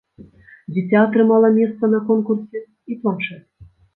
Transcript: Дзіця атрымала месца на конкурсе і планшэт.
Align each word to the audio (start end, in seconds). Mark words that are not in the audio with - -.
Дзіця 0.77 0.97
атрымала 1.07 1.51
месца 1.59 1.83
на 1.93 1.99
конкурсе 2.09 2.59
і 2.95 3.01
планшэт. 3.03 3.45